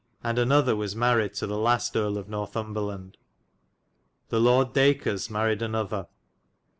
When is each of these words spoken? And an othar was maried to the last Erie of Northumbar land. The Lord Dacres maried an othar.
And 0.23 0.39
an 0.39 0.49
othar 0.49 0.75
was 0.75 0.95
maried 0.95 1.33
to 1.37 1.45
the 1.45 1.59
last 1.59 1.95
Erie 1.95 2.17
of 2.17 2.27
Northumbar 2.27 2.87
land. 2.87 3.17
The 4.29 4.39
Lord 4.41 4.73
Dacres 4.73 5.27
maried 5.27 5.61
an 5.61 5.73
othar. 5.73 6.07